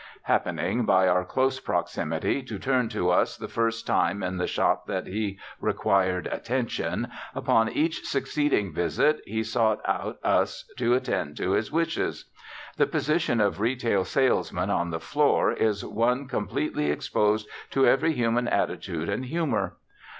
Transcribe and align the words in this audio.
Happening, 0.23 0.83
by 0.83 1.07
our 1.07 1.23
close 1.23 1.59
proximity, 1.59 2.41
to 2.41 2.57
turn 2.57 2.89
to 2.89 3.11
us 3.11 3.37
the 3.37 3.47
first 3.47 3.85
time 3.85 4.23
in 4.23 4.37
the 4.37 4.47
shop 4.47 4.87
that 4.87 5.05
he 5.05 5.37
required 5.59 6.25
attention, 6.31 7.07
upon 7.35 7.69
each 7.69 8.03
succeeding 8.07 8.73
visit 8.73 9.21
he 9.27 9.43
sought 9.43 9.79
out 9.85 10.17
us 10.23 10.63
to 10.77 10.95
attend 10.95 11.37
to 11.37 11.51
his 11.51 11.71
wishes. 11.71 12.25
The 12.77 12.87
position 12.87 13.39
of 13.39 13.59
retail 13.59 14.03
salesman 14.03 14.71
"on 14.71 14.89
the 14.89 14.99
floor" 14.99 15.51
is 15.51 15.85
one 15.85 16.27
completely 16.27 16.89
exposed 16.89 17.47
to 17.69 17.85
every 17.85 18.13
human 18.13 18.47
attitude 18.47 19.07
and 19.07 19.25
humour. 19.25 19.77